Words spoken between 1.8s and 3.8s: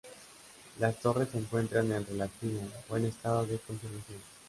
en relativo buen estado de